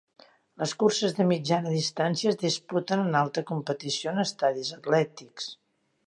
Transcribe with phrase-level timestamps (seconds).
[0.59, 5.51] Les curses de mitjana distància es disputen en alta competició en estadis atlètics.